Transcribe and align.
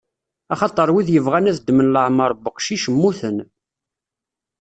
Axaṭer 0.53 0.89
wid 0.93 1.07
yebɣan 1.11 1.49
ad 1.51 1.57
ddmen 1.59 1.87
leɛmeṛ 1.95 2.31
n 2.35 2.47
uqcic, 2.49 2.85
mmuten. 2.93 3.37